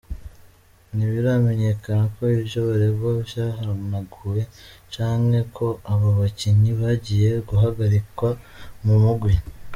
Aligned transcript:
Ntibiramenyekana 0.95 2.03
ko 2.15 2.21
ivyo 2.39 2.59
baregwa 2.67 3.09
vyahanaguwe 3.27 4.41
canke 4.93 5.41
ko 5.55 5.67
abo 5.91 6.09
bakinyi 6.19 6.71
bagiye 6.81 7.31
guhagarikwa 7.49 8.29
mu 8.85 8.95
mugwi. 9.03 9.35